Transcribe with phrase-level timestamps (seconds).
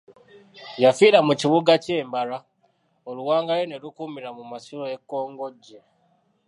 [0.83, 2.39] Yafiira mu Kibuga kye Mbalwa,
[3.09, 5.79] oluwanga lwe ne lukuumirwa mu masiro e Kongojje.